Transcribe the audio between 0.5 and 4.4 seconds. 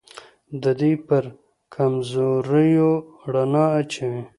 د دوی پر کمزوریو رڼا اچوي